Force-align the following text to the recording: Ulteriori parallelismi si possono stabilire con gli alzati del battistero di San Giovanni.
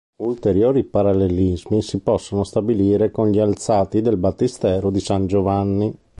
Ulteriori 0.23 0.83
parallelismi 0.83 1.83
si 1.83 1.99
possono 1.99 2.43
stabilire 2.43 3.11
con 3.11 3.29
gli 3.29 3.37
alzati 3.37 4.01
del 4.01 4.17
battistero 4.17 4.89
di 4.89 4.99
San 4.99 5.27
Giovanni. 5.27 5.95